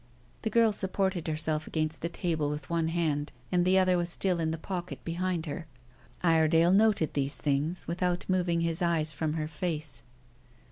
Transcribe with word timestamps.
The 0.41 0.49
girl 0.49 0.71
supported 0.73 1.27
herself 1.27 1.67
against 1.67 2.01
the 2.01 2.09
table 2.09 2.49
with 2.49 2.71
one 2.71 2.87
hand, 2.87 3.31
and 3.51 3.63
the 3.63 3.77
other 3.77 3.99
was 3.99 4.09
still 4.09 4.39
in 4.39 4.49
the 4.49 4.57
pocket 4.57 5.05
behind 5.05 5.45
her. 5.45 5.67
Iredale 6.23 6.71
noted 6.71 7.13
these 7.13 7.37
things 7.37 7.87
without 7.87 8.25
moving 8.27 8.61
his 8.61 8.81
eyes 8.81 9.13
from 9.13 9.33
her 9.33 9.47
face. 9.47 10.01